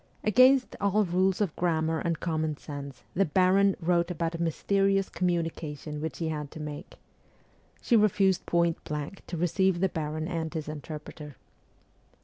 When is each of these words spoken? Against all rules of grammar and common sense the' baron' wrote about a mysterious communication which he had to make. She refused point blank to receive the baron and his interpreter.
Against 0.23 0.75
all 0.81 1.03
rules 1.05 1.41
of 1.41 1.55
grammar 1.55 1.99
and 1.99 2.19
common 2.19 2.57
sense 2.57 3.03
the' 3.13 3.23
baron' 3.37 3.75
wrote 3.79 4.09
about 4.09 4.33
a 4.33 4.41
mysterious 4.41 5.09
communication 5.09 6.01
which 6.01 6.17
he 6.17 6.29
had 6.29 6.49
to 6.49 6.59
make. 6.59 6.95
She 7.83 7.95
refused 7.95 8.47
point 8.47 8.83
blank 8.83 9.21
to 9.27 9.37
receive 9.37 9.79
the 9.79 9.89
baron 9.89 10.27
and 10.27 10.51
his 10.51 10.67
interpreter. 10.67 11.35